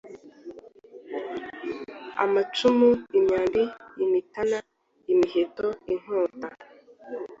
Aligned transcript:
amacumu, 2.23 2.89
imyambi, 3.17 3.63
imitana, 4.03 4.57
imiheto, 5.11 5.67
inkota, 5.93 6.47